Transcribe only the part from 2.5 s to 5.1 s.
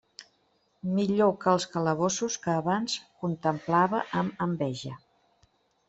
abans contemplava amb enveja.